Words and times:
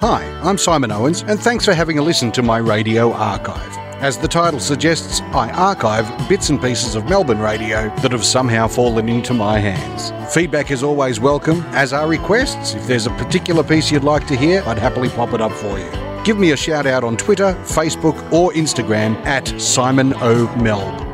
Hi, 0.00 0.24
I'm 0.42 0.56
Simon 0.56 0.90
Owens, 0.92 1.20
and 1.20 1.38
thanks 1.38 1.66
for 1.66 1.74
having 1.74 1.98
a 1.98 2.02
listen 2.02 2.32
to 2.32 2.40
my 2.40 2.56
radio 2.56 3.12
archive. 3.12 3.76
As 4.02 4.16
the 4.16 4.28
title 4.28 4.58
suggests, 4.58 5.20
I 5.34 5.50
archive 5.50 6.08
bits 6.26 6.48
and 6.48 6.58
pieces 6.58 6.94
of 6.94 7.04
Melbourne 7.04 7.38
radio 7.38 7.94
that 7.96 8.12
have 8.12 8.24
somehow 8.24 8.66
fallen 8.66 9.10
into 9.10 9.34
my 9.34 9.58
hands. 9.58 10.10
Feedback 10.32 10.70
is 10.70 10.82
always 10.82 11.20
welcome, 11.20 11.60
as 11.72 11.92
are 11.92 12.08
requests. 12.08 12.72
If 12.72 12.86
there's 12.86 13.06
a 13.06 13.10
particular 13.10 13.62
piece 13.62 13.90
you'd 13.90 14.02
like 14.02 14.26
to 14.28 14.36
hear, 14.36 14.62
I'd 14.64 14.78
happily 14.78 15.10
pop 15.10 15.34
it 15.34 15.42
up 15.42 15.52
for 15.52 15.78
you. 15.78 15.90
Give 16.24 16.38
me 16.38 16.52
a 16.52 16.56
shout 16.56 16.86
out 16.86 17.04
on 17.04 17.18
Twitter, 17.18 17.52
Facebook, 17.64 18.32
or 18.32 18.54
Instagram 18.54 19.16
at 19.26 19.48
Simon 19.60 20.14
O. 20.14 20.46
Melb. 20.56 21.08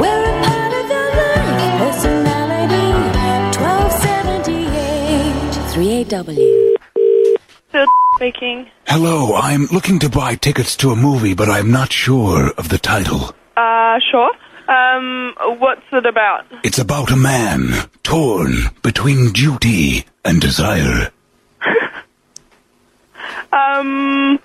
We're 0.00 0.34
Phil 7.74 7.86
speaking. 8.14 8.70
Hello, 8.86 9.34
I'm 9.34 9.66
looking 9.66 9.98
to 9.98 10.08
buy 10.08 10.36
tickets 10.36 10.76
to 10.76 10.92
a 10.92 10.96
movie, 10.96 11.34
but 11.34 11.50
I'm 11.50 11.72
not 11.72 11.92
sure 11.92 12.52
of 12.52 12.68
the 12.68 12.78
title. 12.78 13.34
Uh, 13.56 13.98
sure. 14.12 14.30
Um, 14.68 15.34
what's 15.58 15.82
it 15.92 16.06
about? 16.06 16.46
It's 16.62 16.78
about 16.78 17.10
a 17.10 17.16
man 17.16 17.88
torn 18.04 18.52
between 18.82 19.32
duty 19.32 20.04
and 20.24 20.40
desire. 20.40 21.10
Um, 23.52 24.38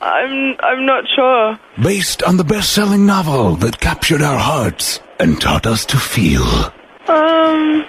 I'm 0.00 0.56
I'm 0.60 0.86
not 0.86 1.04
sure. 1.14 1.58
Based 1.80 2.22
on 2.22 2.38
the 2.38 2.44
best-selling 2.44 3.04
novel 3.04 3.56
that 3.56 3.78
captured 3.80 4.22
our 4.22 4.38
hearts 4.38 4.98
and 5.20 5.38
taught 5.40 5.66
us 5.66 5.84
to 5.86 5.98
feel. 5.98 6.72
Um, 7.08 7.84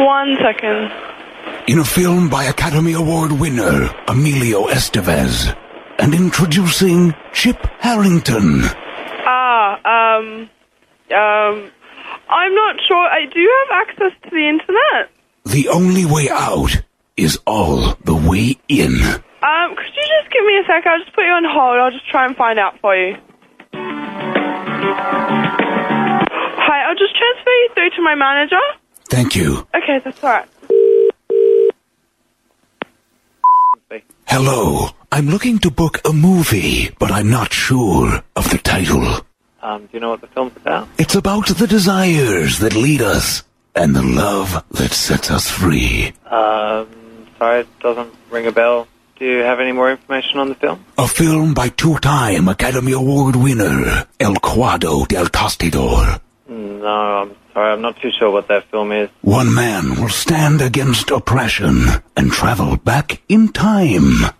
one 0.00 0.36
second. 0.42 0.90
In 1.68 1.78
a 1.78 1.84
film 1.84 2.28
by 2.28 2.44
Academy 2.44 2.94
Award 2.94 3.32
winner 3.32 3.94
Emilio 4.08 4.66
Estevez. 4.66 5.56
And 5.98 6.14
introducing 6.14 7.14
Chip 7.32 7.58
Harrington. 7.78 8.62
Ah, 9.26 9.76
um, 9.84 10.48
um, 11.12 11.70
I'm 12.28 12.54
not 12.54 12.76
sure. 12.88 12.96
I 12.96 13.26
do 13.26 13.40
have 13.58 13.82
access 13.82 14.12
to 14.24 14.30
the 14.30 14.48
internet. 14.48 15.10
The 15.44 15.68
only 15.68 16.06
way 16.06 16.28
out 16.30 16.82
is 17.16 17.38
all 17.46 17.94
the 18.04 18.14
way 18.14 18.56
in. 18.68 18.94
Um, 19.42 19.76
could 19.76 19.92
you 19.94 20.06
just 20.20 20.32
give 20.32 20.44
me 20.44 20.56
a 20.58 20.64
sec? 20.66 20.86
I'll 20.86 21.00
just 21.00 21.14
put 21.14 21.24
you 21.24 21.32
on 21.32 21.44
hold. 21.44 21.78
I'll 21.80 21.90
just 21.90 22.08
try 22.08 22.24
and 22.26 22.34
find 22.36 22.58
out 22.58 22.80
for 22.80 22.96
you. 22.96 23.16
Hi, 26.62 26.88
I'll 26.88 26.96
just 26.96 27.16
transfer 27.16 27.50
you 27.50 27.68
through 27.74 27.90
to 27.96 28.02
my 28.02 28.14
manager. 28.14 28.60
Thank 29.10 29.34
you. 29.36 29.66
Okay, 29.74 30.00
that's 30.04 30.22
alright. 30.22 30.48
Hello. 34.26 34.90
I'm 35.12 35.28
looking 35.28 35.58
to 35.58 35.70
book 35.72 36.00
a 36.04 36.12
movie, 36.12 36.90
but 37.00 37.10
I'm 37.10 37.28
not 37.28 37.52
sure 37.52 38.22
of 38.36 38.48
the 38.50 38.58
title. 38.58 39.26
Um, 39.60 39.82
do 39.82 39.88
you 39.94 40.00
know 40.00 40.10
what 40.10 40.20
the 40.20 40.28
film's 40.28 40.56
about? 40.56 40.86
It's 40.98 41.16
about 41.16 41.48
the 41.48 41.66
desires 41.66 42.60
that 42.60 42.76
lead 42.76 43.02
us 43.02 43.42
and 43.74 43.94
the 43.94 44.02
love 44.02 44.64
that 44.70 44.92
sets 44.92 45.32
us 45.32 45.50
free. 45.50 46.12
Um, 46.26 46.86
sorry, 47.38 47.60
it 47.62 47.80
doesn't 47.80 48.14
ring 48.30 48.46
a 48.46 48.52
bell. 48.52 48.86
Do 49.18 49.24
you 49.26 49.38
have 49.42 49.58
any 49.58 49.72
more 49.72 49.90
information 49.90 50.38
on 50.38 50.48
the 50.48 50.54
film? 50.54 50.84
A 50.96 51.08
film 51.08 51.52
by 51.52 51.68
two-time 51.68 52.46
Academy 52.48 52.92
Award 52.92 53.34
winner 53.34 54.06
El 54.20 54.34
Cuadro 54.34 55.06
del 55.08 55.26
Tostador. 55.26 56.20
No, 56.80 56.86
I'm 56.86 57.36
sorry, 57.52 57.72
I'm 57.74 57.82
not 57.82 58.00
too 58.00 58.10
sure 58.18 58.30
what 58.30 58.48
that 58.48 58.70
film 58.70 58.90
is. 58.90 59.10
One 59.20 59.54
man 59.54 60.00
will 60.00 60.08
stand 60.08 60.62
against 60.62 61.10
oppression 61.10 61.84
and 62.16 62.32
travel 62.32 62.78
back 62.78 63.20
in 63.28 63.48
time. 63.48 64.24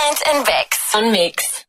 Ant 0.00 0.22
and 0.28 0.46
Becks 0.46 0.94
on 0.94 1.10
Mix. 1.10 1.64